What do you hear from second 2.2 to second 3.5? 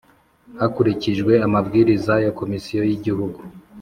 ya Komisiyo y Igihugu